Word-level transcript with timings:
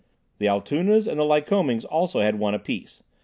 The 0.39 0.47
Altoonas 0.47 1.07
and 1.07 1.19
the 1.19 1.23
Lycomings 1.23 1.85
also 1.85 2.21
had 2.21 2.39
one 2.39 2.55
apiece. 2.55 3.03